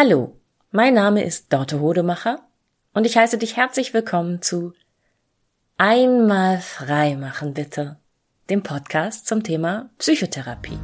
Hallo, 0.00 0.36
mein 0.70 0.94
Name 0.94 1.24
ist 1.24 1.52
Dorte 1.52 1.80
Hodemacher 1.80 2.46
und 2.94 3.04
ich 3.04 3.16
heiße 3.16 3.36
dich 3.36 3.56
herzlich 3.56 3.92
willkommen 3.94 4.40
zu 4.40 4.72
Einmal 5.76 6.60
frei 6.60 7.16
machen 7.16 7.52
bitte, 7.52 7.98
dem 8.48 8.62
Podcast 8.62 9.26
zum 9.26 9.42
Thema 9.42 9.90
Psychotherapie. 9.98 10.78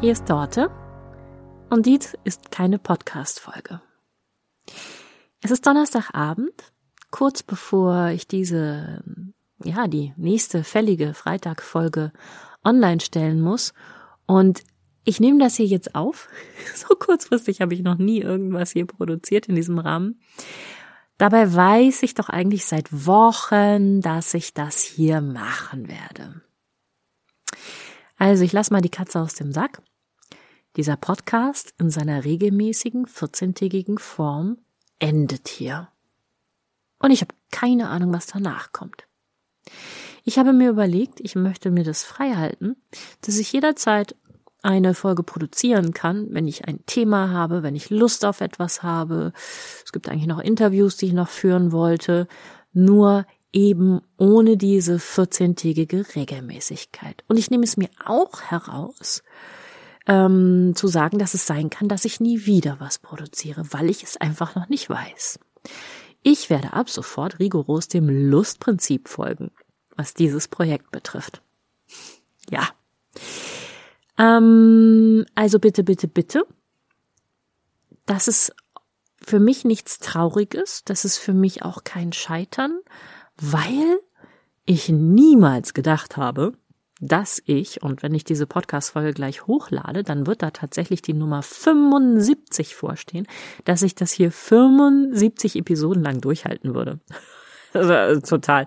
Hier 0.00 0.12
ist 0.12 0.30
Dorte 0.30 0.70
und 1.70 1.86
dies 1.86 2.16
ist 2.24 2.50
keine 2.50 2.78
Podcast-Folge. 2.78 3.80
Es 5.40 5.50
ist 5.50 5.66
Donnerstagabend, 5.66 6.72
kurz 7.10 7.42
bevor 7.42 8.08
ich 8.08 8.26
diese, 8.26 9.02
ja, 9.62 9.86
die 9.86 10.14
nächste 10.16 10.64
fällige 10.64 11.14
Freitag-Folge 11.14 12.12
online 12.64 13.00
stellen 13.00 13.40
muss. 13.40 13.74
Und 14.26 14.62
ich 15.04 15.20
nehme 15.20 15.38
das 15.38 15.56
hier 15.56 15.66
jetzt 15.66 15.94
auf. 15.94 16.28
So 16.74 16.94
kurzfristig 16.94 17.60
habe 17.60 17.74
ich 17.74 17.82
noch 17.82 17.98
nie 17.98 18.20
irgendwas 18.20 18.72
hier 18.72 18.86
produziert 18.86 19.46
in 19.46 19.54
diesem 19.54 19.78
Rahmen. 19.78 20.20
Dabei 21.16 21.52
weiß 21.52 22.02
ich 22.02 22.14
doch 22.14 22.28
eigentlich 22.28 22.66
seit 22.66 23.06
Wochen, 23.06 24.00
dass 24.00 24.34
ich 24.34 24.54
das 24.54 24.82
hier 24.82 25.20
machen 25.20 25.88
werde. 25.88 26.42
Also 28.16 28.44
ich 28.44 28.52
lasse 28.52 28.72
mal 28.72 28.80
die 28.80 28.90
Katze 28.90 29.20
aus 29.20 29.34
dem 29.34 29.52
Sack 29.52 29.82
dieser 30.78 30.96
Podcast 30.96 31.74
in 31.78 31.90
seiner 31.90 32.24
regelmäßigen 32.24 33.06
14-tägigen 33.06 33.98
Form 33.98 34.58
endet 35.00 35.48
hier. 35.48 35.88
Und 37.00 37.10
ich 37.10 37.20
habe 37.20 37.34
keine 37.50 37.88
Ahnung, 37.88 38.12
was 38.12 38.28
danach 38.28 38.70
kommt. 38.70 39.08
Ich 40.22 40.38
habe 40.38 40.52
mir 40.52 40.70
überlegt, 40.70 41.18
ich 41.18 41.34
möchte 41.34 41.72
mir 41.72 41.82
das 41.82 42.04
frei 42.04 42.34
halten, 42.34 42.76
dass 43.22 43.38
ich 43.38 43.52
jederzeit 43.52 44.14
eine 44.62 44.94
Folge 44.94 45.24
produzieren 45.24 45.94
kann, 45.94 46.28
wenn 46.30 46.46
ich 46.46 46.68
ein 46.68 46.86
Thema 46.86 47.30
habe, 47.30 47.64
wenn 47.64 47.74
ich 47.74 47.90
Lust 47.90 48.24
auf 48.24 48.40
etwas 48.40 48.84
habe. 48.84 49.32
Es 49.84 49.90
gibt 49.90 50.08
eigentlich 50.08 50.28
noch 50.28 50.38
Interviews, 50.38 50.96
die 50.96 51.06
ich 51.06 51.12
noch 51.12 51.28
führen 51.28 51.72
wollte, 51.72 52.28
nur 52.72 53.26
eben 53.52 54.00
ohne 54.16 54.56
diese 54.56 54.98
14-tägige 54.98 56.14
Regelmäßigkeit. 56.14 57.24
Und 57.26 57.36
ich 57.36 57.50
nehme 57.50 57.64
es 57.64 57.76
mir 57.76 57.88
auch 58.04 58.42
heraus, 58.42 59.24
ähm, 60.08 60.72
zu 60.74 60.88
sagen, 60.88 61.18
dass 61.18 61.34
es 61.34 61.46
sein 61.46 61.70
kann, 61.70 61.88
dass 61.88 62.04
ich 62.04 62.18
nie 62.18 62.46
wieder 62.46 62.80
was 62.80 62.98
produziere, 62.98 63.62
weil 63.72 63.90
ich 63.90 64.02
es 64.02 64.16
einfach 64.16 64.54
noch 64.56 64.68
nicht 64.68 64.90
weiß. 64.90 65.38
Ich 66.22 66.50
werde 66.50 66.72
ab 66.72 66.90
sofort 66.90 67.38
rigoros 67.38 67.88
dem 67.88 68.08
Lustprinzip 68.08 69.08
folgen, 69.08 69.52
was 69.96 70.14
dieses 70.14 70.48
Projekt 70.48 70.90
betrifft. 70.90 71.42
Ja. 72.50 72.68
Ähm, 74.16 75.26
also 75.34 75.58
bitte, 75.58 75.84
bitte, 75.84 76.08
bitte. 76.08 76.44
Das 78.06 78.26
ist 78.26 78.54
für 79.20 79.38
mich 79.38 79.64
nichts 79.64 79.98
Trauriges, 79.98 80.82
das 80.84 81.04
ist 81.04 81.18
für 81.18 81.34
mich 81.34 81.62
auch 81.62 81.84
kein 81.84 82.12
Scheitern, 82.14 82.80
weil 83.36 84.00
ich 84.64 84.88
niemals 84.88 85.74
gedacht 85.74 86.16
habe, 86.16 86.54
dass 87.00 87.42
ich, 87.44 87.82
und 87.82 88.02
wenn 88.02 88.14
ich 88.14 88.24
diese 88.24 88.46
Podcast-Folge 88.46 89.12
gleich 89.12 89.46
hochlade, 89.46 90.02
dann 90.02 90.26
wird 90.26 90.42
da 90.42 90.50
tatsächlich 90.50 91.02
die 91.02 91.14
Nummer 91.14 91.42
75 91.42 92.74
vorstehen, 92.74 93.26
dass 93.64 93.82
ich 93.82 93.94
das 93.94 94.12
hier 94.12 94.32
75 94.32 95.56
Episoden 95.56 96.02
lang 96.02 96.20
durchhalten 96.20 96.74
würde. 96.74 97.00
Also, 97.74 98.20
total. 98.20 98.66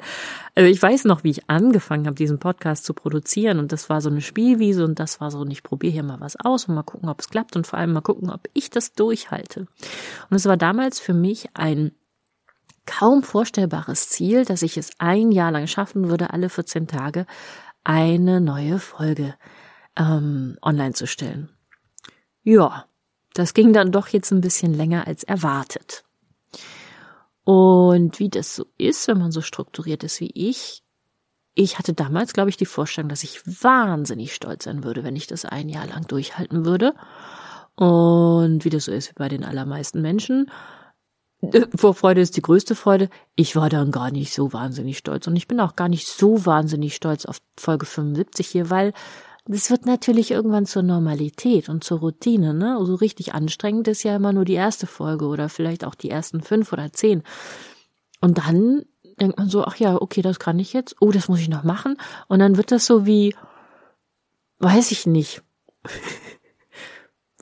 Also 0.54 0.70
ich 0.70 0.80
weiß 0.80 1.06
noch, 1.06 1.24
wie 1.24 1.32
ich 1.32 1.50
angefangen 1.50 2.06
habe, 2.06 2.16
diesen 2.16 2.38
Podcast 2.38 2.86
zu 2.86 2.94
produzieren 2.94 3.58
und 3.58 3.72
das 3.72 3.90
war 3.90 4.00
so 4.00 4.12
eine 4.12 4.22
Spielwiese 4.22 4.86
und 4.86 5.00
das 5.00 5.20
war 5.20 5.32
so, 5.32 5.40
und 5.40 5.50
ich 5.50 5.64
probiere 5.64 5.92
hier 5.92 6.04
mal 6.04 6.20
was 6.20 6.40
aus 6.40 6.66
und 6.66 6.76
mal 6.76 6.84
gucken, 6.84 7.10
ob 7.10 7.20
es 7.20 7.30
klappt 7.30 7.56
und 7.56 7.66
vor 7.66 7.80
allem 7.80 7.94
mal 7.94 8.02
gucken, 8.02 8.30
ob 8.30 8.48
ich 8.54 8.70
das 8.70 8.94
durchhalte. 8.94 9.62
Und 10.30 10.36
es 10.36 10.46
war 10.46 10.56
damals 10.56 11.00
für 11.00 11.16
mich 11.16 11.50
ein 11.56 11.94
kaum 12.86 13.24
vorstellbares 13.24 14.10
Ziel, 14.10 14.46
dass 14.46 14.62
ich 14.62 14.78
es 14.78 14.92
ein 15.00 15.32
Jahr 15.32 15.52
lang 15.52 15.68
schaffen 15.68 16.10
würde, 16.10 16.32
alle 16.32 16.50
14 16.50 16.88
Tage 16.88 17.26
eine 17.84 18.42
neue 18.42 18.80
Folge 18.80 19.36
ähm, 19.98 20.58
online 20.62 20.94
zu 20.94 21.08
stellen. 21.08 21.50
Ja, 22.44 22.86
das 23.34 23.54
ging 23.54 23.74
dann 23.74 23.92
doch 23.92 24.08
jetzt 24.10 24.32
ein 24.32 24.42
bisschen 24.42 24.74
länger 24.74 25.08
als 25.08 25.24
erwartet. 25.24 26.04
Und 27.44 28.20
wie 28.20 28.30
das 28.30 28.56
so 28.56 28.66
ist, 28.78 29.08
wenn 29.08 29.18
man 29.18 29.32
so 29.32 29.42
strukturiert 29.42 30.04
ist 30.04 30.20
wie 30.20 30.32
ich, 30.34 30.84
ich 31.54 31.78
hatte 31.78 31.94
damals, 31.94 32.34
glaube 32.34 32.50
ich, 32.50 32.58
die 32.58 32.66
Vorstellung, 32.66 33.10
dass 33.10 33.24
ich 33.24 33.42
wahnsinnig 33.46 34.34
stolz 34.34 34.64
sein 34.64 34.84
würde, 34.84 35.04
wenn 35.04 35.16
ich 35.16 35.28
das 35.28 35.44
ein 35.44 35.68
Jahr 35.68 35.86
lang 35.86 36.08
durchhalten 36.08 36.66
würde. 36.66 36.94
Und 37.76 38.64
wie 38.64 38.70
das 38.70 38.86
so 38.86 38.92
ist 38.92 39.10
wie 39.10 39.16
bei 39.16 39.28
den 39.28 39.44
allermeisten 39.44 40.02
Menschen, 40.02 40.50
Vorfreude 41.76 42.22
ist 42.22 42.38
die 42.38 42.42
größte 42.42 42.76
Freude. 42.76 43.10
Ich 43.36 43.56
war 43.56 43.70
dann 43.70 43.92
gar 43.92 44.12
nicht 44.12 44.34
so 44.34 44.54
wahnsinnig 44.54 44.98
stolz. 44.98 45.28
Und 45.28 45.36
ich 45.36 45.48
bin 45.48 45.60
auch 45.60 45.76
gar 45.76 45.90
nicht 45.90 46.08
so 46.08 46.46
wahnsinnig 46.46 46.96
stolz 46.96 47.26
auf 47.26 47.40
Folge 47.58 47.86
75 47.86 48.48
hier, 48.48 48.70
weil 48.70 48.94
das 49.46 49.72
wird 49.72 49.86
natürlich 49.86 50.30
irgendwann 50.32 50.68
zur 50.68 50.84
Normalität 50.84 51.68
und 51.68 51.84
zur 51.84 52.00
Routine, 52.00 52.54
ne? 52.54 52.74
So 52.76 52.80
also 52.80 52.96
richtig 52.96 53.34
anstrengend 53.34 53.88
ist 53.88 54.04
ja 54.04 54.16
immer 54.16 54.34
nur 54.34 54.46
die 54.46 54.54
erste 54.54 54.86
Folge 54.86 55.26
oder 55.26 55.50
vielleicht 55.50 55.84
auch 55.84 55.96
die 55.96 56.12
ersten 56.12 56.42
fünf 56.42 56.72
oder 56.72 56.94
zehn. 56.94 57.24
Und 58.20 58.38
dann 58.38 58.86
denkt 59.20 59.40
man 59.40 59.50
so, 59.50 59.64
ach 59.64 59.78
ja, 59.78 60.00
okay, 60.00 60.22
das 60.22 60.40
kann 60.40 60.60
ich 60.60 60.74
jetzt. 60.74 60.96
Oh, 61.00 61.12
das 61.12 61.28
muss 61.28 61.40
ich 61.40 61.50
noch 61.50 61.64
machen. 61.64 61.98
Und 62.28 62.40
dann 62.40 62.58
wird 62.58 62.72
das 62.72 62.86
so 62.86 63.06
wie, 63.08 63.36
weiß 64.60 64.92
ich 64.92 65.08
nicht. 65.08 65.42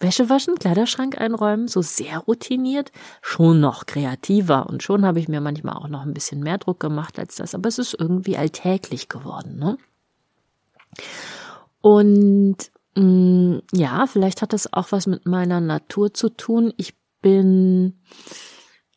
Wäsche 0.02 0.30
waschen, 0.30 0.56
Kleiderschrank 0.56 1.20
einräumen, 1.20 1.68
so 1.68 1.82
sehr 1.82 2.20
routiniert, 2.20 2.92
schon 3.22 3.60
noch 3.60 3.86
kreativer 3.86 4.68
und 4.68 4.84
schon 4.84 5.06
habe 5.06 5.20
ich 5.20 5.28
mir 5.28 5.42
manchmal 5.42 5.76
auch 5.76 5.88
noch 5.88 6.04
ein 6.04 6.14
bisschen 6.14 6.42
mehr 6.42 6.58
Druck 6.58 6.80
gemacht 6.80 7.20
als 7.20 7.36
das, 7.36 7.56
aber 7.56 7.68
es 7.70 7.80
ist 7.80 7.96
irgendwie 7.98 8.38
alltäglich 8.38 9.10
geworden, 9.10 9.58
ne? 9.58 9.78
Und 11.82 12.58
mh, 12.96 13.04
mm, 13.04 13.62
ja, 13.74 14.08
vielleicht 14.08 14.42
hat 14.42 14.54
das 14.54 14.72
auch 14.74 14.92
was 14.92 15.08
mit 15.08 15.26
meiner 15.26 15.62
Natur 15.62 16.14
zu 16.14 16.30
tun. 16.30 16.74
Ich 16.78 16.96
bin, 17.22 18.00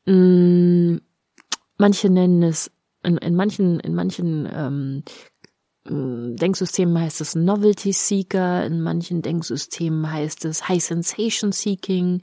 mh, 0.06 0.14
mm, 0.14 1.00
manche 1.78 2.10
nennen 2.10 2.42
es 2.42 2.70
in, 3.02 3.16
in 3.19 3.34
manchen 3.34 3.80
in 3.80 3.94
manchen 3.94 4.48
ähm, 4.52 5.02
äh, 5.06 5.31
Denksystemen 5.84 7.00
heißt 7.00 7.20
es 7.20 7.34
Novelty 7.34 7.93
Seeker, 7.93 8.65
in 8.65 8.82
manchen 8.82 9.20
Denksystemen 9.20 10.10
heißt 10.10 10.44
es 10.44 10.69
High 10.69 10.82
Sensation 10.82 11.50
Seeking. 11.50 12.22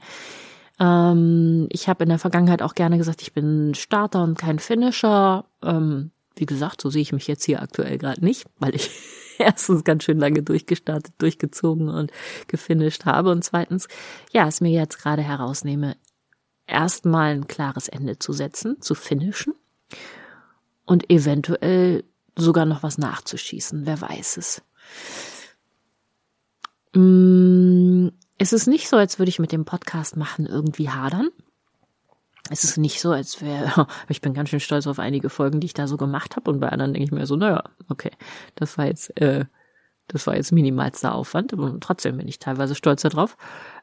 Ähm, 0.78 1.68
ich 1.70 1.88
habe 1.88 2.04
in 2.04 2.08
der 2.08 2.18
Vergangenheit 2.18 2.62
auch 2.62 2.74
gerne 2.74 2.96
gesagt, 2.96 3.20
ich 3.20 3.34
bin 3.34 3.74
Starter 3.74 4.24
und 4.24 4.38
kein 4.38 4.58
Finisher. 4.58 5.44
Ähm, 5.62 6.10
wie 6.36 6.46
gesagt, 6.46 6.80
so 6.80 6.88
sehe 6.88 7.02
ich 7.02 7.12
mich 7.12 7.26
jetzt 7.26 7.44
hier 7.44 7.60
aktuell 7.60 7.98
gerade 7.98 8.24
nicht, 8.24 8.46
weil 8.58 8.74
ich 8.74 8.90
erstens 9.38 9.84
ganz 9.84 10.04
schön 10.04 10.18
lange 10.18 10.42
durchgestartet, 10.42 11.12
durchgezogen 11.18 11.90
und 11.90 12.10
gefinisht 12.46 13.04
habe 13.04 13.30
und 13.30 13.44
zweitens, 13.44 13.88
ja, 14.32 14.48
es 14.48 14.62
mir 14.62 14.70
jetzt 14.70 14.98
gerade 14.98 15.22
herausnehme, 15.22 15.96
erstmal 16.66 17.32
ein 17.32 17.46
klares 17.46 17.88
Ende 17.88 18.18
zu 18.18 18.32
setzen, 18.32 18.80
zu 18.80 18.94
finishen 18.94 19.54
und 20.86 21.10
eventuell 21.10 22.04
sogar 22.40 22.64
noch 22.64 22.82
was 22.82 22.98
nachzuschießen, 22.98 23.86
wer 23.86 24.00
weiß 24.00 24.36
es. 24.36 24.62
Mm, 26.94 28.08
es 28.38 28.52
ist 28.52 28.66
nicht 28.66 28.88
so, 28.88 28.96
als 28.96 29.18
würde 29.18 29.28
ich 29.28 29.38
mit 29.38 29.52
dem 29.52 29.64
Podcast 29.64 30.16
machen 30.16 30.46
irgendwie 30.46 30.90
hadern. 30.90 31.28
Es 32.48 32.64
ist 32.64 32.78
nicht 32.78 33.00
so, 33.00 33.12
als 33.12 33.42
wäre, 33.42 33.86
ich 34.08 34.20
bin 34.20 34.34
ganz 34.34 34.48
schön 34.48 34.60
stolz 34.60 34.86
auf 34.86 34.98
einige 34.98 35.30
Folgen, 35.30 35.60
die 35.60 35.66
ich 35.66 35.74
da 35.74 35.86
so 35.86 35.96
gemacht 35.96 36.36
habe 36.36 36.50
und 36.50 36.60
bei 36.60 36.68
anderen 36.68 36.92
denke 36.92 37.04
ich 37.04 37.12
mir 37.12 37.26
so, 37.26 37.36
naja, 37.36 37.62
okay, 37.88 38.10
das 38.54 38.76
war 38.78 38.86
jetzt, 38.86 39.16
äh, 39.20 39.44
das 40.08 40.26
war 40.26 40.34
jetzt 40.34 40.50
minimalster 40.50 41.14
Aufwand, 41.14 41.52
und 41.52 41.82
trotzdem 41.82 42.16
bin 42.16 42.26
ich 42.26 42.40
teilweise 42.40 42.74
stolz 42.74 43.02
darauf, 43.02 43.36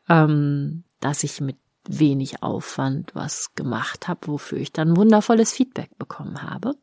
ähm, 0.10 0.84
dass 1.00 1.24
ich 1.24 1.40
mit 1.40 1.58
wenig 1.88 2.44
Aufwand 2.44 3.16
was 3.16 3.56
gemacht 3.56 4.10
habe, 4.10 4.28
wofür 4.28 4.58
ich 4.58 4.74
dann 4.74 4.98
wundervolles 4.98 5.54
Feedback 5.54 5.98
bekommen 5.98 6.44
habe. 6.44 6.74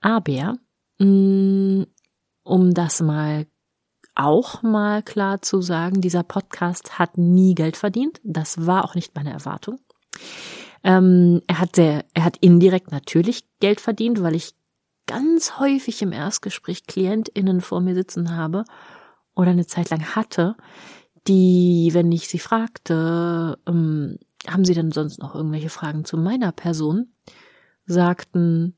Aber 0.00 0.56
um 0.98 2.74
das 2.74 3.00
mal 3.00 3.46
auch 4.14 4.62
mal 4.62 5.02
klar 5.02 5.42
zu 5.42 5.60
sagen, 5.60 6.00
dieser 6.00 6.22
Podcast 6.22 6.98
hat 6.98 7.18
nie 7.18 7.54
Geld 7.54 7.76
verdient. 7.76 8.20
Das 8.22 8.66
war 8.66 8.84
auch 8.84 8.94
nicht 8.94 9.14
meine 9.16 9.32
Erwartung. 9.32 9.80
Ähm, 10.84 11.40
er 11.46 11.60
hat 11.60 11.76
sehr, 11.76 12.04
er 12.14 12.24
hat 12.24 12.36
indirekt 12.36 12.92
natürlich 12.92 13.44
Geld 13.58 13.80
verdient, 13.80 14.22
weil 14.22 14.36
ich 14.36 14.54
ganz 15.06 15.58
häufig 15.58 16.00
im 16.02 16.12
Erstgespräch 16.12 16.86
KlientInnen 16.86 17.60
vor 17.60 17.80
mir 17.80 17.94
sitzen 17.94 18.36
habe 18.36 18.64
oder 19.34 19.50
eine 19.50 19.66
Zeit 19.66 19.90
lang 19.90 20.14
hatte, 20.14 20.54
die, 21.26 21.90
wenn 21.92 22.12
ich 22.12 22.28
sie 22.28 22.38
fragte, 22.38 23.58
ähm, 23.66 24.18
haben 24.46 24.64
Sie 24.64 24.74
denn 24.74 24.92
sonst 24.92 25.18
noch 25.18 25.34
irgendwelche 25.34 25.70
Fragen 25.70 26.04
zu 26.04 26.18
meiner 26.18 26.52
Person? 26.52 27.14
sagten, 27.86 28.76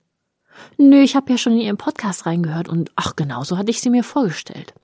nö, 0.78 1.00
ich 1.00 1.16
habe 1.16 1.30
ja 1.30 1.38
schon 1.38 1.54
in 1.54 1.60
Ihren 1.60 1.76
Podcast 1.76 2.26
reingehört 2.26 2.68
und 2.68 2.90
ach, 2.96 3.16
genau 3.16 3.44
so 3.44 3.56
hatte 3.58 3.70
ich 3.70 3.80
sie 3.80 3.90
mir 3.90 4.04
vorgestellt. 4.04 4.74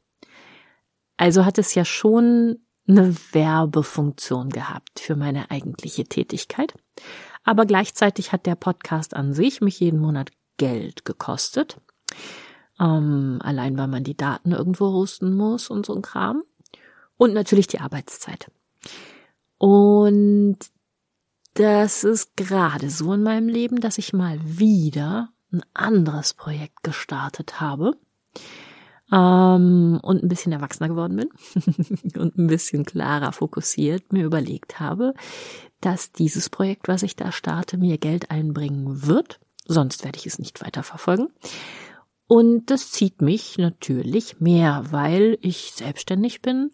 Also 1.16 1.44
hat 1.44 1.58
es 1.58 1.74
ja 1.74 1.84
schon 1.84 2.58
eine 2.88 3.14
Werbefunktion 3.32 4.50
gehabt 4.50 5.00
für 5.00 5.16
meine 5.16 5.50
eigentliche 5.50 6.04
Tätigkeit. 6.04 6.74
Aber 7.44 7.66
gleichzeitig 7.66 8.32
hat 8.32 8.46
der 8.46 8.54
Podcast 8.54 9.14
an 9.14 9.32
sich 9.32 9.60
mich 9.60 9.80
jeden 9.80 10.00
Monat 10.00 10.30
Geld 10.56 11.04
gekostet. 11.04 11.80
Ähm, 12.80 13.38
allein 13.42 13.76
weil 13.78 13.88
man 13.88 14.04
die 14.04 14.16
Daten 14.16 14.52
irgendwo 14.52 14.86
hosten 14.92 15.34
muss 15.34 15.70
und 15.70 15.86
so 15.86 15.94
ein 15.94 16.02
Kram. 16.02 16.42
Und 17.16 17.34
natürlich 17.34 17.66
die 17.66 17.80
Arbeitszeit. 17.80 18.50
Und 19.58 20.58
das 21.54 22.02
ist 22.02 22.36
gerade 22.36 22.90
so 22.90 23.12
in 23.12 23.22
meinem 23.22 23.48
Leben, 23.48 23.80
dass 23.80 23.98
ich 23.98 24.12
mal 24.12 24.38
wieder 24.42 25.31
ein 25.52 25.62
anderes 25.74 26.34
Projekt 26.34 26.82
gestartet 26.82 27.60
habe 27.60 27.96
ähm, 29.12 30.00
und 30.02 30.22
ein 30.22 30.28
bisschen 30.28 30.52
erwachsener 30.52 30.88
geworden 30.88 31.16
bin 31.16 31.28
und 32.20 32.38
ein 32.38 32.46
bisschen 32.46 32.84
klarer 32.84 33.32
fokussiert 33.32 34.12
mir 34.12 34.24
überlegt 34.24 34.80
habe, 34.80 35.14
dass 35.80 36.12
dieses 36.12 36.48
Projekt, 36.48 36.88
was 36.88 37.02
ich 37.02 37.16
da 37.16 37.32
starte, 37.32 37.76
mir 37.76 37.98
Geld 37.98 38.30
einbringen 38.30 39.06
wird. 39.06 39.40
Sonst 39.66 40.04
werde 40.04 40.18
ich 40.18 40.26
es 40.26 40.38
nicht 40.38 40.64
weiter 40.64 40.82
verfolgen. 40.82 41.28
Und 42.26 42.70
das 42.70 42.90
zieht 42.90 43.20
mich 43.20 43.58
natürlich 43.58 44.40
mehr, 44.40 44.84
weil 44.90 45.36
ich 45.42 45.72
selbstständig 45.72 46.40
bin 46.40 46.70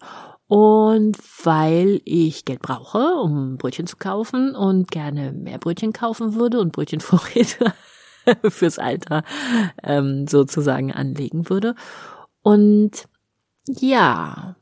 und 0.47 1.19
weil 1.43 2.01
ich 2.05 2.45
Geld 2.45 2.63
brauche, 2.63 3.17
um 3.23 3.57
Brötchen 3.57 3.87
zu 3.87 3.97
kaufen 3.97 4.55
und 4.55 4.91
gerne 4.91 5.33
mehr 5.33 5.59
Brötchen 5.59 5.93
kaufen 5.93 6.35
würde 6.35 6.61
und 6.61 6.73
Brötchenvorräte 6.73 7.73
fürs 8.49 8.79
Alter 8.79 9.25
ähm, 9.83 10.27
sozusagen 10.27 10.93
anlegen 10.93 11.49
würde. 11.49 11.75
Und 12.43 13.09
ja, 13.67 14.57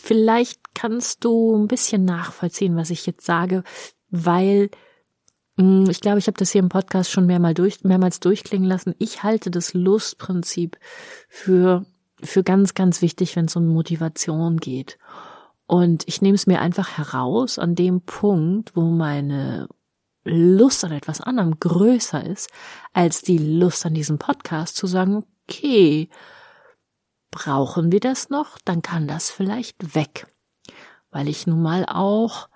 vielleicht 0.00 0.74
kannst 0.74 1.24
du 1.24 1.56
ein 1.56 1.68
bisschen 1.68 2.04
nachvollziehen, 2.04 2.76
was 2.76 2.90
ich 2.90 3.06
jetzt 3.06 3.24
sage, 3.24 3.62
weil 4.10 4.70
hm, 5.60 5.90
ich 5.90 6.00
glaube, 6.00 6.18
ich 6.18 6.26
habe 6.26 6.38
das 6.38 6.52
hier 6.52 6.60
im 6.60 6.70
Podcast 6.70 7.10
schon 7.10 7.26
mehrmals, 7.26 7.56
durch, 7.56 7.84
mehrmals 7.84 8.18
durchklingen 8.20 8.66
lassen. 8.66 8.94
Ich 8.98 9.22
halte 9.22 9.50
das 9.50 9.74
Lustprinzip 9.74 10.78
für, 11.28 11.84
für 12.22 12.42
ganz, 12.42 12.72
ganz 12.74 13.02
wichtig, 13.02 13.36
wenn 13.36 13.44
es 13.44 13.56
um 13.56 13.66
Motivation 13.66 14.56
geht. 14.56 14.98
Und 15.66 16.08
ich 16.08 16.22
nehme 16.22 16.34
es 16.34 16.46
mir 16.46 16.60
einfach 16.60 16.96
heraus 16.96 17.58
an 17.58 17.74
dem 17.74 18.00
Punkt, 18.00 18.74
wo 18.74 18.82
meine 18.90 19.68
Lust 20.24 20.84
an 20.84 20.92
etwas 20.92 21.20
anderem 21.20 21.58
größer 21.58 22.24
ist, 22.24 22.50
als 22.92 23.22
die 23.22 23.38
Lust 23.38 23.86
an 23.86 23.94
diesem 23.94 24.18
Podcast 24.18 24.76
zu 24.76 24.86
sagen, 24.86 25.24
okay, 25.48 26.08
brauchen 27.30 27.92
wir 27.92 28.00
das 28.00 28.28
noch? 28.28 28.58
Dann 28.64 28.82
kann 28.82 29.08
das 29.08 29.30
vielleicht 29.30 29.94
weg. 29.94 30.26
Weil 31.10 31.28
ich 31.28 31.46
nun 31.46 31.62
mal 31.62 31.86
auch 31.86 32.48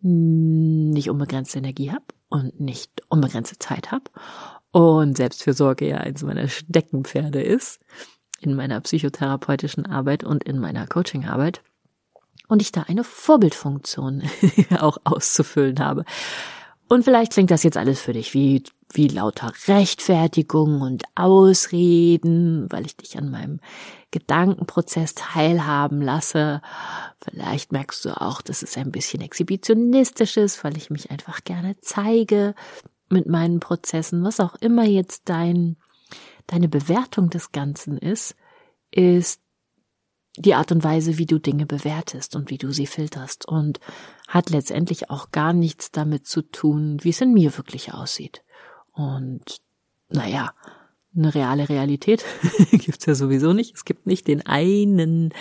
nicht 0.00 1.10
unbegrenzte 1.10 1.58
Energie 1.58 1.90
habe 1.90 2.04
und 2.28 2.60
nicht 2.60 3.02
unbegrenzte 3.08 3.58
Zeit 3.58 3.90
habe 3.90 4.04
und 4.70 5.16
Selbstfürsorge 5.16 5.88
ja 5.88 5.98
eins 5.98 6.22
meiner 6.22 6.48
Steckenpferde 6.48 7.42
ist 7.42 7.80
in 8.40 8.54
meiner 8.54 8.80
psychotherapeutischen 8.80 9.86
Arbeit 9.86 10.22
und 10.24 10.44
in 10.44 10.58
meiner 10.58 10.86
Coachingarbeit 10.86 11.62
und 12.48 12.62
ich 12.62 12.70
da 12.70 12.82
eine 12.82 13.04
Vorbildfunktion 13.04 14.22
auch 14.78 14.98
auszufüllen 15.04 15.80
habe. 15.80 16.04
Und 16.88 17.04
vielleicht 17.04 17.32
klingt 17.32 17.50
das 17.50 17.62
jetzt 17.62 17.76
alles 17.76 18.00
für 18.00 18.14
dich 18.14 18.32
wie, 18.32 18.62
wie 18.92 19.08
lauter 19.08 19.52
Rechtfertigung 19.66 20.80
und 20.80 21.04
Ausreden, 21.14 22.66
weil 22.70 22.86
ich 22.86 22.96
dich 22.96 23.18
an 23.18 23.30
meinem 23.30 23.60
Gedankenprozess 24.10 25.14
teilhaben 25.14 26.00
lasse. 26.00 26.62
Vielleicht 27.20 27.72
merkst 27.72 28.06
du 28.06 28.20
auch, 28.20 28.40
dass 28.40 28.62
es 28.62 28.78
ein 28.78 28.90
bisschen 28.90 29.20
exhibitionistisch 29.20 30.38
ist, 30.38 30.64
weil 30.64 30.78
ich 30.78 30.88
mich 30.88 31.10
einfach 31.10 31.44
gerne 31.44 31.76
zeige 31.82 32.54
mit 33.10 33.26
meinen 33.26 33.60
Prozessen. 33.60 34.24
Was 34.24 34.40
auch 34.40 34.56
immer 34.56 34.84
jetzt 34.84 35.28
dein, 35.28 35.76
deine 36.46 36.68
Bewertung 36.68 37.28
des 37.28 37.52
Ganzen 37.52 37.98
ist, 37.98 38.34
ist 38.90 39.42
die 40.38 40.54
Art 40.54 40.72
und 40.72 40.84
Weise, 40.84 41.18
wie 41.18 41.26
du 41.26 41.38
Dinge 41.38 41.66
bewertest 41.66 42.36
und 42.36 42.50
wie 42.50 42.58
du 42.58 42.72
sie 42.72 42.86
filterst 42.86 43.46
und 43.46 43.80
hat 44.26 44.50
letztendlich 44.50 45.10
auch 45.10 45.30
gar 45.30 45.52
nichts 45.52 45.90
damit 45.90 46.26
zu 46.26 46.42
tun, 46.42 46.98
wie 47.02 47.10
es 47.10 47.20
in 47.20 47.32
mir 47.32 47.56
wirklich 47.56 47.94
aussieht. 47.94 48.42
Und 48.92 49.60
naja, 50.08 50.52
eine 51.16 51.34
reale 51.34 51.68
Realität 51.68 52.24
gibt's 52.70 53.06
ja 53.06 53.14
sowieso 53.14 53.52
nicht. 53.52 53.74
Es 53.74 53.84
gibt 53.84 54.06
nicht 54.06 54.28
den 54.28 54.46
einen 54.46 55.34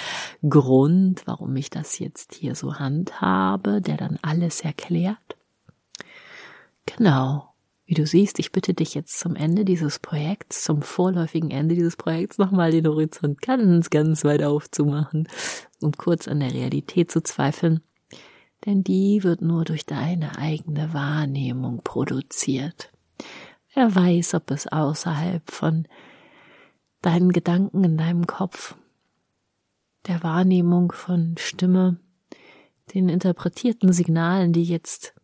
Grund, 0.48 1.24
warum 1.26 1.56
ich 1.56 1.70
das 1.70 2.00
jetzt 2.00 2.36
hier 2.36 2.56
so 2.56 2.76
handhabe, 2.76 3.82
der 3.82 3.98
dann 3.98 4.18
alles 4.22 4.62
erklärt. 4.62 5.38
Genau. 6.86 7.47
Wie 7.88 7.94
du 7.94 8.06
siehst, 8.06 8.38
ich 8.40 8.52
bitte 8.52 8.74
dich 8.74 8.96
jetzt 8.96 9.18
zum 9.18 9.38
Ende 9.38 9.64
dieses 9.64 10.00
Projekts, 10.00 10.66
zum 10.66 10.82
vorläufigen 10.82 11.52
Ende 11.52 11.74
dieses 11.74 11.96
Projekts 11.96 12.38
nochmal 12.38 12.72
den 12.72 12.86
Horizont 12.86 13.42
ganz, 13.42 13.90
ganz 13.90 14.26
weit 14.26 14.44
aufzumachen 14.44 15.30
und 15.80 15.98
kurz 15.98 16.28
an 16.28 16.42
der 16.42 16.54
Realität 16.54 17.10
zu 17.10 17.22
zweifeln. 17.24 17.80
Denn 18.66 18.84
die 18.84 19.24
wird 19.24 19.42
nur 19.42 19.64
durch 19.64 19.86
deine 19.86 20.38
eigene 20.38 20.94
Wahrnehmung 20.94 21.82
produziert. 21.82 22.92
Wer 23.74 23.96
weiß, 23.96 24.34
ob 24.34 24.52
es 24.52 24.68
außerhalb 24.68 25.50
von 25.50 25.88
deinen 27.02 27.32
Gedanken 27.32 27.86
in 27.86 27.98
deinem 27.98 28.28
Kopf, 28.28 28.76
der 30.08 30.24
Wahrnehmung 30.24 30.92
von 30.92 31.36
Stimme, 31.38 32.02
den 32.94 33.08
interpretierten 33.08 33.94
Signalen, 33.94 34.52
die 34.52 34.66
jetzt 34.66 35.17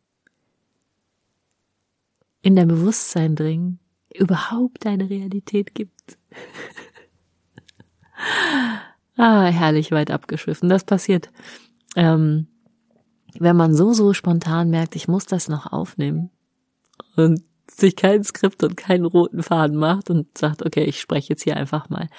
in 2.44 2.56
dein 2.56 2.68
Bewusstsein 2.68 3.36
dringen, 3.36 3.80
überhaupt 4.14 4.86
eine 4.86 5.10
Realität 5.10 5.74
gibt. 5.74 6.20
ah, 9.18 9.46
herrlich 9.46 9.92
weit 9.92 10.12
abgeschwiffen. 10.12 10.70
Das 10.70 10.84
passiert, 10.84 11.32
ähm, 11.96 12.48
wenn 13.40 13.56
man 13.56 13.74
so, 13.74 13.94
so 13.94 14.14
spontan 14.14 14.70
merkt, 14.70 14.96
ich 14.96 15.08
muss 15.08 15.26
das 15.26 15.48
noch 15.48 15.72
aufnehmen 15.72 16.30
und 17.16 17.42
sich 17.72 17.96
kein 17.96 18.24
Skript 18.24 18.64
und 18.64 18.78
keinen 18.78 19.06
roten 19.06 19.42
Faden 19.42 19.78
macht 19.78 20.10
und 20.10 20.38
sagt, 20.38 20.64
okay, 20.64 20.84
ich 20.84 21.00
spreche 21.00 21.30
jetzt 21.30 21.44
hier 21.44 21.58
einfach 21.58 21.90
mal 21.90 22.10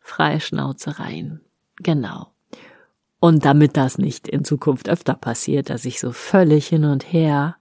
freie 0.00 0.40
Schnauze 0.40 0.98
rein. 0.98 1.40
Genau. 1.76 2.32
Und 3.20 3.44
damit 3.44 3.76
das 3.76 3.98
nicht 3.98 4.28
in 4.28 4.44
Zukunft 4.44 4.88
öfter 4.88 5.14
passiert, 5.14 5.70
dass 5.70 5.84
ich 5.84 6.00
so 6.00 6.12
völlig 6.12 6.66
hin 6.66 6.84
und 6.84 7.12
her 7.12 7.56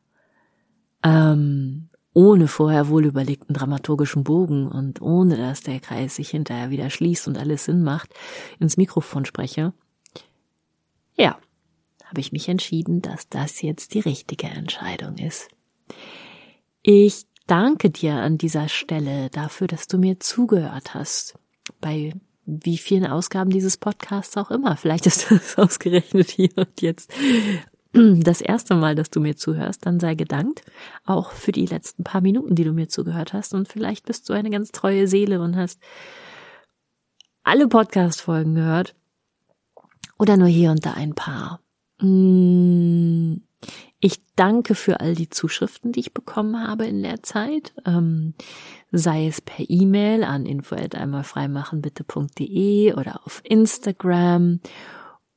ähm, 1.04 1.89
ohne 2.14 2.48
vorher 2.48 2.90
wohl 2.90 3.06
überlegten 3.06 3.54
dramaturgischen 3.54 4.24
Bogen 4.24 4.68
und 4.68 5.02
ohne 5.02 5.38
dass 5.38 5.62
der 5.62 5.80
Kreis 5.80 6.16
sich 6.16 6.30
hinterher 6.30 6.70
wieder 6.70 6.90
schließt 6.90 7.28
und 7.28 7.38
alles 7.38 7.66
Sinn 7.66 7.84
macht, 7.84 8.14
ins 8.60 8.78
Mikrofon 8.78 9.26
spreche, 9.26 9.74
ja, 11.16 11.38
habe 12.06 12.22
ich 12.22 12.32
mich 12.32 12.50
entschieden, 12.50 13.02
dass 13.02 13.30
das 13.30 13.62
jetzt 13.62 13.94
die 13.94 14.00
richtige 14.00 14.48
Entscheidung 14.48 15.18
ist. 15.18 15.50
Ich 16.82 17.26
danke 17.46 17.90
dir 17.90 18.16
an 18.16 18.38
dieser 18.38 18.70
Stelle 18.70 19.30
dafür, 19.30 19.68
dass 19.68 19.88
du 19.88 19.98
mir 19.98 20.20
zugehört 20.20 20.94
hast. 20.94 21.38
Bei 21.82 22.14
wie 22.46 22.78
vielen 22.78 23.06
Ausgaben 23.06 23.52
dieses 23.52 23.78
Podcasts 23.78 24.36
auch 24.38 24.50
immer. 24.50 24.76
Vielleicht 24.76 25.06
ist 25.06 25.28
das 25.30 25.58
ausgerechnet 25.58 26.32
hier 26.32 26.52
und 26.56 26.82
jetzt 26.82 27.12
das 27.94 28.42
erste 28.42 28.76
Mal, 28.76 28.96
dass 28.96 29.10
du 29.10 29.20
mir 29.20 29.36
zuhörst, 29.36 29.86
dann 29.86 30.00
sei 30.00 30.16
gedankt, 30.16 30.62
auch 31.06 31.32
für 31.32 31.52
die 31.52 31.66
letzten 31.66 32.04
paar 32.04 32.22
Minuten, 32.22 32.56
die 32.56 32.64
du 32.64 32.72
mir 32.72 32.88
zugehört 32.88 33.34
hast. 33.34 33.54
Und 33.54 33.68
vielleicht 33.68 34.06
bist 34.06 34.30
du 34.30 34.34
eine 34.34 34.50
ganz 34.50 34.72
treue 34.72 35.08
Seele 35.08 35.42
und 35.42 35.56
hast 35.56 35.80
alle 37.44 37.68
Podcast-Folgen 37.68 38.56
gehört. 38.56 38.96
Oder 40.20 40.38
nur 40.38 40.48
hier 40.48 40.72
und 40.72 40.86
da 40.86 40.92
ein 40.92 41.16
paar. 41.16 41.62
Mm, 42.02 43.38
ich 44.00 44.22
danke 44.36 44.76
für 44.76 45.00
all 45.00 45.16
die 45.16 45.30
Zuschriften, 45.30 45.92
die 45.92 46.02
ich 46.02 46.14
bekommen 46.14 46.68
habe 46.68 46.86
in 46.86 47.02
der 47.02 47.24
Zeit. 47.24 47.74
Ähm, 47.86 48.36
sei 48.92 49.28
es 49.28 49.42
per 49.42 49.66
E-Mail 49.68 50.24
an 50.24 50.46
info 50.46 50.76
bitte.de 50.76 52.94
oder 52.94 53.22
auf 53.26 53.42
Instagram 53.44 54.60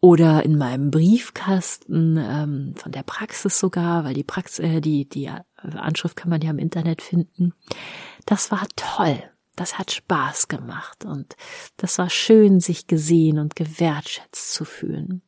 oder 0.02 0.44
in 0.44 0.59
meinem 0.59 0.90
Briefkasten 0.90 2.16
ähm, 2.18 2.75
von 2.76 2.90
der 2.90 3.04
Praxis 3.04 3.59
sogar, 3.59 4.04
weil 4.04 4.14
die 4.14 4.25
Praxis, 4.25 4.59
äh, 4.59 4.80
die 4.80 5.09
die 5.09 5.30
Anschrift 5.56 6.16
kann 6.16 6.28
man 6.28 6.42
ja 6.42 6.50
im 6.50 6.59
Internet 6.59 7.00
finden. 7.00 7.54
Das 8.26 8.50
war 8.50 8.66
toll. 8.75 9.23
Das 9.54 9.78
hat 9.78 9.92
Spaß 9.92 10.49
gemacht 10.49 11.04
und 11.04 11.37
das 11.76 11.99
war 11.99 12.11
schön, 12.11 12.59
sich 12.59 12.88
gesehen 12.88 13.38
und 13.38 13.54
gewertschätzt 13.54 14.54
zu 14.54 14.64
fühlen. 14.64 15.23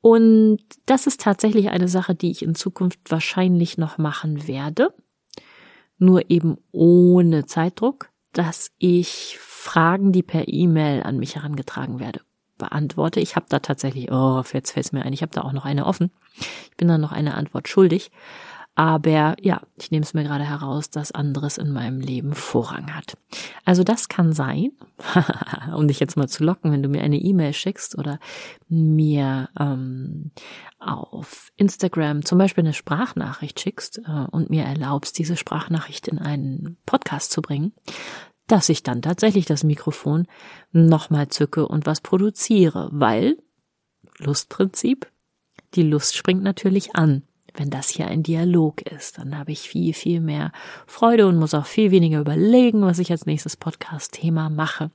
Und 0.00 0.58
das 0.84 1.06
ist 1.06 1.20
tatsächlich 1.20 1.70
eine 1.70 1.88
Sache, 1.88 2.14
die 2.14 2.30
ich 2.30 2.42
in 2.42 2.54
Zukunft 2.54 2.98
wahrscheinlich 3.08 3.78
noch 3.78 3.98
machen 3.98 4.46
werde. 4.46 4.92
Nur 5.96 6.30
eben 6.30 6.58
ohne 6.70 7.46
Zeitdruck, 7.46 8.10
dass 8.32 8.72
ich 8.78 9.38
Fragen, 9.40 10.12
die 10.12 10.22
per 10.22 10.48
E-Mail 10.48 11.02
an 11.02 11.18
mich 11.18 11.36
herangetragen 11.36 12.00
werde, 12.00 12.20
beantworte. 12.58 13.20
Ich 13.20 13.36
habe 13.36 13.46
da 13.48 13.60
tatsächlich, 13.60 14.10
oh, 14.10 14.42
jetzt 14.52 14.72
fällt 14.72 14.92
mir 14.92 15.02
ein, 15.02 15.12
ich 15.12 15.22
habe 15.22 15.32
da 15.32 15.42
auch 15.42 15.52
noch 15.52 15.64
eine 15.64 15.86
offen. 15.86 16.10
Ich 16.70 16.76
bin 16.76 16.88
da 16.88 16.98
noch 16.98 17.12
eine 17.12 17.34
Antwort 17.34 17.68
schuldig. 17.68 18.10
Aber 18.78 19.34
ja, 19.40 19.60
ich 19.76 19.90
nehme 19.90 20.04
es 20.04 20.14
mir 20.14 20.22
gerade 20.22 20.44
heraus, 20.44 20.88
dass 20.88 21.10
anderes 21.10 21.58
in 21.58 21.72
meinem 21.72 21.98
Leben 21.98 22.32
Vorrang 22.32 22.94
hat. 22.94 23.18
Also 23.64 23.82
das 23.82 24.08
kann 24.08 24.32
sein, 24.32 24.70
um 25.74 25.88
dich 25.88 25.98
jetzt 25.98 26.16
mal 26.16 26.28
zu 26.28 26.44
locken, 26.44 26.70
wenn 26.70 26.84
du 26.84 26.88
mir 26.88 27.02
eine 27.02 27.18
E-Mail 27.18 27.54
schickst 27.54 27.98
oder 27.98 28.20
mir 28.68 29.48
ähm, 29.58 30.30
auf 30.78 31.50
Instagram 31.56 32.24
zum 32.24 32.38
Beispiel 32.38 32.62
eine 32.62 32.72
Sprachnachricht 32.72 33.58
schickst 33.58 33.98
äh, 33.98 34.26
und 34.30 34.48
mir 34.48 34.62
erlaubst, 34.62 35.18
diese 35.18 35.36
Sprachnachricht 35.36 36.06
in 36.06 36.20
einen 36.20 36.76
Podcast 36.86 37.32
zu 37.32 37.42
bringen, 37.42 37.72
dass 38.48 38.68
ich 38.68 38.82
dann 38.82 39.02
tatsächlich 39.02 39.46
das 39.46 39.62
Mikrofon 39.62 40.26
nochmal 40.72 41.28
zücke 41.28 41.68
und 41.68 41.86
was 41.86 42.00
produziere, 42.00 42.88
weil 42.92 43.38
Lustprinzip, 44.18 45.06
die 45.74 45.82
Lust 45.82 46.16
springt 46.16 46.42
natürlich 46.42 46.96
an 46.96 47.22
wenn 47.58 47.70
das 47.70 47.88
hier 47.88 48.06
ein 48.06 48.22
Dialog 48.22 48.82
ist, 48.82 49.18
dann 49.18 49.36
habe 49.36 49.52
ich 49.52 49.60
viel, 49.60 49.92
viel 49.92 50.20
mehr 50.20 50.52
Freude 50.86 51.26
und 51.26 51.36
muss 51.36 51.54
auch 51.54 51.66
viel 51.66 51.90
weniger 51.90 52.20
überlegen, 52.20 52.82
was 52.82 52.98
ich 52.98 53.10
als 53.10 53.26
nächstes 53.26 53.56
Podcast-Thema 53.56 54.48
mache. 54.48 54.90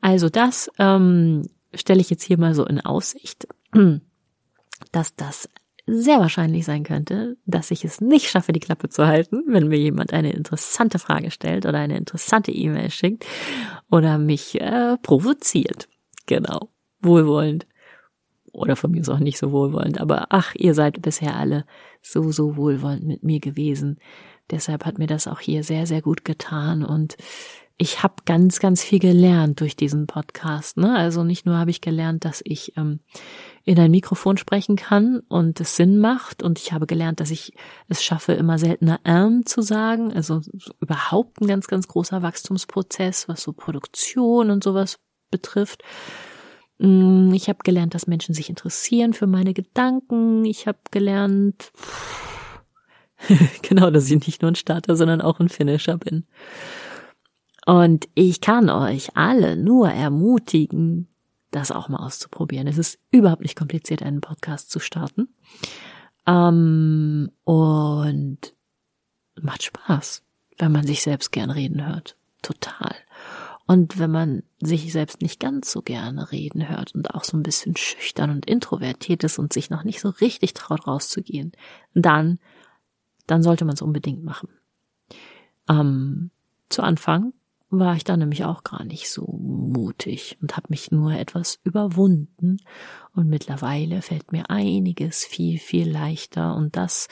Also 0.00 0.28
das 0.28 0.70
ähm, 0.78 1.48
stelle 1.74 2.00
ich 2.00 2.10
jetzt 2.10 2.22
hier 2.22 2.38
mal 2.38 2.54
so 2.54 2.64
in 2.64 2.80
Aussicht, 2.80 3.48
dass 4.92 5.16
das 5.16 5.48
sehr 5.86 6.20
wahrscheinlich 6.20 6.64
sein 6.64 6.84
könnte, 6.84 7.36
dass 7.44 7.70
ich 7.70 7.84
es 7.84 8.00
nicht 8.00 8.28
schaffe, 8.28 8.52
die 8.52 8.60
Klappe 8.60 8.88
zu 8.88 9.06
halten, 9.06 9.42
wenn 9.48 9.68
mir 9.68 9.78
jemand 9.78 10.12
eine 10.12 10.32
interessante 10.32 10.98
Frage 10.98 11.30
stellt 11.30 11.66
oder 11.66 11.78
eine 11.78 11.96
interessante 11.96 12.52
E-Mail 12.52 12.90
schickt 12.90 13.26
oder 13.90 14.18
mich 14.18 14.60
äh, 14.60 14.96
provoziert. 15.02 15.88
Genau. 16.26 16.70
Wohlwollend 17.00 17.66
oder 18.52 18.76
von 18.76 18.90
mir 18.90 19.00
ist 19.00 19.08
auch 19.08 19.18
nicht 19.18 19.38
so 19.38 19.50
wohlwollend, 19.50 20.00
aber 20.00 20.26
ach, 20.28 20.54
ihr 20.54 20.74
seid 20.74 21.00
bisher 21.02 21.36
alle 21.36 21.64
so, 22.02 22.30
so 22.30 22.56
wohlwollend 22.56 23.04
mit 23.04 23.22
mir 23.22 23.40
gewesen. 23.40 23.98
Deshalb 24.50 24.84
hat 24.84 24.98
mir 24.98 25.06
das 25.06 25.26
auch 25.26 25.40
hier 25.40 25.64
sehr, 25.64 25.86
sehr 25.86 26.02
gut 26.02 26.24
getan 26.24 26.84
und 26.84 27.16
ich 27.78 28.02
habe 28.02 28.14
ganz, 28.26 28.60
ganz 28.60 28.84
viel 28.84 28.98
gelernt 28.98 29.60
durch 29.60 29.74
diesen 29.74 30.06
Podcast. 30.06 30.76
Ne? 30.76 30.94
Also 30.94 31.24
nicht 31.24 31.46
nur 31.46 31.56
habe 31.56 31.70
ich 31.70 31.80
gelernt, 31.80 32.24
dass 32.24 32.42
ich 32.44 32.76
ähm, 32.76 33.00
in 33.64 33.78
ein 33.78 33.90
Mikrofon 33.90 34.36
sprechen 34.36 34.76
kann 34.76 35.20
und 35.28 35.60
es 35.60 35.76
Sinn 35.76 35.98
macht 35.98 36.42
und 36.42 36.58
ich 36.58 36.72
habe 36.72 36.86
gelernt, 36.86 37.20
dass 37.20 37.30
ich 37.30 37.54
es 37.88 38.02
schaffe, 38.02 38.32
immer 38.32 38.58
seltener 38.58 39.00
ähm 39.04 39.46
zu 39.46 39.62
sagen. 39.62 40.12
Also 40.12 40.40
überhaupt 40.80 41.40
ein 41.40 41.46
ganz, 41.46 41.68
ganz 41.68 41.86
großer 41.86 42.22
Wachstumsprozess, 42.22 43.28
was 43.28 43.42
so 43.42 43.52
Produktion 43.52 44.50
und 44.50 44.64
sowas 44.64 44.96
betrifft. 45.30 45.82
Mm, 46.78 47.32
ich 47.34 47.48
habe 47.48 47.60
gelernt, 47.62 47.94
dass 47.94 48.08
Menschen 48.08 48.34
sich 48.34 48.48
interessieren 48.48 49.12
für 49.12 49.28
meine 49.28 49.54
Gedanken. 49.54 50.44
Ich 50.44 50.66
habe 50.66 50.78
gelernt, 50.90 51.70
genau, 53.62 53.90
dass 53.90 54.10
ich 54.10 54.26
nicht 54.26 54.42
nur 54.42 54.50
ein 54.50 54.56
Starter, 54.56 54.96
sondern 54.96 55.20
auch 55.20 55.38
ein 55.38 55.48
Finisher 55.48 55.98
bin. 55.98 56.26
Und 57.64 58.08
ich 58.14 58.40
kann 58.40 58.68
euch 58.70 59.16
alle 59.16 59.56
nur 59.56 59.88
ermutigen, 59.88 61.11
das 61.52 61.70
auch 61.70 61.88
mal 61.88 62.04
auszuprobieren. 62.04 62.66
Es 62.66 62.78
ist 62.78 62.98
überhaupt 63.12 63.42
nicht 63.42 63.56
kompliziert, 63.56 64.02
einen 64.02 64.20
Podcast 64.20 64.70
zu 64.70 64.80
starten. 64.80 65.28
Ähm, 66.26 67.30
und 67.44 68.38
macht 69.40 69.62
Spaß, 69.62 70.22
wenn 70.58 70.72
man 70.72 70.86
sich 70.86 71.02
selbst 71.02 71.30
gern 71.30 71.50
reden 71.50 71.86
hört. 71.86 72.16
Total. 72.42 72.94
Und 73.66 73.98
wenn 73.98 74.10
man 74.10 74.42
sich 74.60 74.92
selbst 74.92 75.22
nicht 75.22 75.38
ganz 75.40 75.70
so 75.70 75.82
gerne 75.82 76.32
reden 76.32 76.68
hört 76.68 76.94
und 76.94 77.14
auch 77.14 77.24
so 77.24 77.36
ein 77.36 77.42
bisschen 77.42 77.76
schüchtern 77.76 78.30
und 78.30 78.46
introvertiert 78.46 79.22
ist 79.24 79.38
und 79.38 79.52
sich 79.52 79.70
noch 79.70 79.84
nicht 79.84 80.00
so 80.00 80.08
richtig 80.08 80.54
traut 80.54 80.86
rauszugehen, 80.86 81.52
dann, 81.94 82.38
dann 83.26 83.42
sollte 83.42 83.64
man 83.64 83.74
es 83.74 83.82
unbedingt 83.82 84.24
machen. 84.24 84.48
Ähm, 85.68 86.30
zu 86.68 86.82
Anfang 86.82 87.32
war 87.72 87.96
ich 87.96 88.04
da 88.04 88.18
nämlich 88.18 88.44
auch 88.44 88.64
gar 88.64 88.84
nicht 88.84 89.10
so 89.10 89.24
mutig 89.26 90.36
und 90.42 90.56
habe 90.56 90.66
mich 90.68 90.90
nur 90.90 91.12
etwas 91.12 91.58
überwunden 91.64 92.58
und 93.14 93.28
mittlerweile 93.28 94.02
fällt 94.02 94.30
mir 94.30 94.50
einiges 94.50 95.24
viel, 95.24 95.58
viel 95.58 95.90
leichter 95.90 96.54
und 96.54 96.76
das 96.76 97.08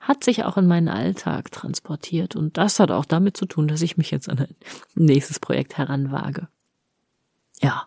hat 0.00 0.24
sich 0.24 0.44
auch 0.44 0.56
in 0.56 0.66
meinen 0.66 0.88
Alltag 0.88 1.52
transportiert 1.52 2.34
und 2.34 2.58
das 2.58 2.80
hat 2.80 2.90
auch 2.90 3.04
damit 3.04 3.36
zu 3.36 3.46
tun, 3.46 3.68
dass 3.68 3.82
ich 3.82 3.96
mich 3.96 4.10
jetzt 4.10 4.28
an 4.28 4.40
ein 4.40 4.56
nächstes 4.96 5.38
Projekt 5.38 5.78
heranwage. 5.78 6.48
Ja, 7.62 7.86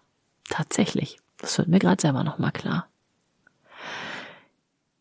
tatsächlich. 0.49 1.19
Das 1.39 1.57
wird 1.57 1.67
mir 1.67 1.79
gerade 1.79 2.01
selber 2.01 2.23
nochmal 2.23 2.53
klar. 2.53 2.87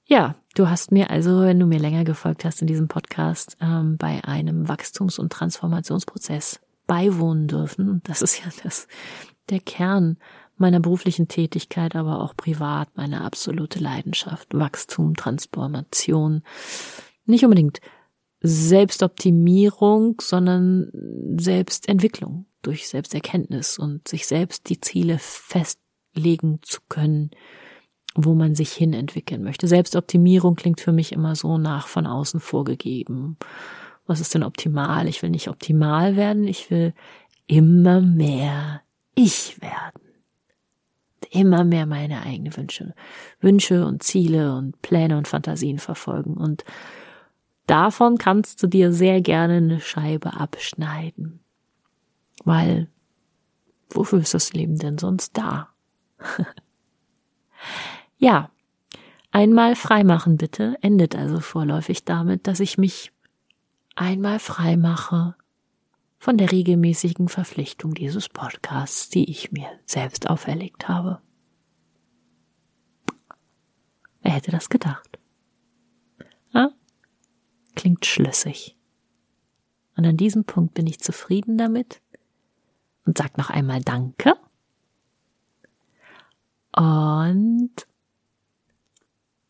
Ja, 0.07 0.35
du 0.57 0.69
hast 0.69 0.91
mir 0.91 1.11
also, 1.11 1.43
wenn 1.43 1.61
du 1.61 1.67
mir 1.67 1.79
länger 1.79 2.03
gefolgt 2.03 2.45
hast 2.45 2.63
in 2.63 2.67
diesem 2.67 2.89
Podcast, 2.89 3.57
ähm, 3.61 3.97
bei 3.97 4.25
einem 4.25 4.69
Wachstums- 4.69 5.21
und 5.21 5.33
Transformationsprozess 5.33 6.61
beiwohnen 6.93 7.49
dürfen. 7.49 8.03
Das 8.05 8.21
ist 8.21 8.45
ja 8.45 8.51
das, 8.63 8.87
der 9.49 9.61
Kern 9.61 10.19
meiner 10.59 10.79
beruflichen 10.79 11.27
Tätigkeit, 11.27 11.97
aber 11.97 12.21
auch 12.21 12.37
privat 12.37 12.91
meine 12.97 13.23
absolute 13.23 13.79
Leidenschaft. 13.79 14.49
Wachstum, 14.53 15.17
Transformation. 15.17 16.43
Nicht 17.25 17.45
unbedingt 17.45 17.81
Selbstoptimierung, 18.43 20.21
sondern 20.21 20.91
Selbstentwicklung 21.39 22.45
durch 22.61 22.87
Selbsterkenntnis 22.89 23.79
und 23.79 24.07
sich 24.07 24.27
selbst 24.27 24.69
die 24.69 24.81
Ziele 24.81 25.17
festlegen 25.19 26.59
zu 26.61 26.81
können, 26.91 27.31
wo 28.15 28.35
man 28.35 28.55
sich 28.55 28.71
hin 28.71 28.93
entwickeln 28.93 29.43
möchte. 29.43 29.67
Selbstoptimierung 29.67 30.57
klingt 30.57 30.83
für 30.83 30.93
mich 30.93 31.13
immer 31.13 31.37
so 31.37 31.57
nach 31.57 31.87
von 31.87 32.07
außen 32.07 32.41
vorgegeben 32.41 33.39
was 34.07 34.21
ist 34.21 34.35
denn 34.35 34.43
optimal? 34.43 35.09
Ich 35.09 35.23
will 35.23 35.31
nicht 35.31 35.49
optimal 35.49 36.17
werden, 36.17 36.47
ich 36.47 36.71
will 36.71 36.95
immer 37.47 38.01
mehr 38.01 38.83
ich 39.15 39.61
werden. 39.61 40.01
Immer 41.31 41.65
mehr 41.65 41.87
meine 41.87 42.23
eigenen 42.23 42.57
Wünsche, 42.57 42.95
Wünsche 43.41 43.87
und 43.87 44.03
Ziele 44.03 44.55
und 44.55 44.81
Pläne 44.83 45.17
und 45.17 45.29
Fantasien 45.29 45.79
verfolgen. 45.79 46.37
Und 46.37 46.65
davon 47.67 48.19
kannst 48.19 48.63
du 48.63 48.67
dir 48.67 48.93
sehr 48.93 49.23
gerne 49.23 49.55
eine 49.55 49.81
Scheibe 49.81 50.35
abschneiden. 50.35 51.41
Weil, 52.45 52.89
wofür 53.91 54.21
ist 54.21 54.35
das 54.35 54.53
Leben 54.53 54.79
denn 54.79 54.99
sonst 54.99 55.39
da? 55.39 55.71
ja, 58.19 58.51
einmal 59.31 59.75
freimachen 59.75 60.37
bitte 60.37 60.77
endet 60.83 61.17
also 61.17 61.41
vorläufig 61.41 62.05
damit, 62.05 62.47
dass 62.47 62.61
ich 62.61 62.77
mich 62.77 63.13
einmal 63.95 64.39
frei 64.39 64.77
mache 64.77 65.35
von 66.19 66.39
der 66.39 66.53
regelmäßigen 66.53 67.29
Verpflichtung 67.29 67.95
dieses 67.95 68.29
Podcasts, 68.29 69.09
die 69.09 69.29
ich 69.29 69.51
mir 69.53 69.69
selbst 69.85 70.31
auferlegt 70.31 70.89
habe. 70.89 71.21
Wer 74.23 74.33
hätte 74.33 74.53
das 74.53 74.69
gedacht? 74.69 75.19
Ja? 76.53 76.71
Klingt 77.75 78.07
schlüssig. 78.07 78.77
Und 79.97 80.07
an 80.07 80.17
diesem 80.17 80.45
Punkt 80.45 80.75
bin 80.75 80.87
ich 80.87 81.01
zufrieden 81.01 81.59
damit 81.59 82.01
und 83.05 83.19
sag 83.19 83.37
noch 83.37 83.51
einmal 83.51 83.81
Danke. 83.81 84.35
Und 86.75 87.87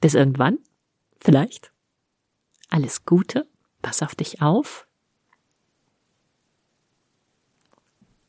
bis 0.01 0.15
irgendwann, 0.15 0.59
vielleicht. 1.21 1.73
Alles 2.71 3.05
Gute 3.05 3.47
Pass 3.83 4.03
auf 4.03 4.15
dich 4.15 4.41
auf. 4.41 4.87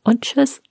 Und 0.03 0.21
tschüss. 0.21 0.61